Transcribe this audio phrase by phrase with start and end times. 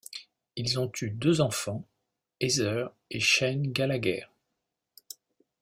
[0.55, 1.87] Ils ont eu deux enfants,
[2.39, 4.25] Heather et Shane Gallagher.